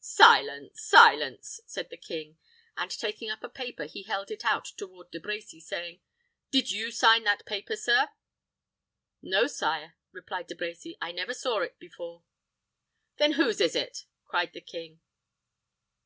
[0.00, 0.80] "Silence!
[0.80, 2.38] silence!" said the king;
[2.78, 6.00] and taking up a paper, he held it out toward De Brecy, saying,
[6.50, 8.08] "Did you sign that paper, sir?"
[9.20, 12.24] "No, sire," replied De Brecy; "I never saw it before."
[13.18, 15.02] "Then whose is it?" cried the king.